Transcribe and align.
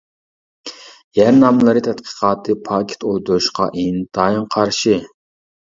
يەر 1.19 1.29
ناملىرى 1.43 1.83
تەتقىقاتى 1.89 2.57
پاكىت 2.71 3.07
ئويدۇرۇشقا 3.13 3.71
ئىنتايىن 3.85 4.51
قارشى. 4.59 5.01